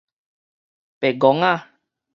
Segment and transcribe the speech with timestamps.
[0.97, 1.69] 白戇仔